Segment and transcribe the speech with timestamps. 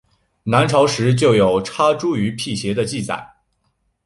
[0.41, 3.33] 南朝时就有插茱萸辟邪的记载。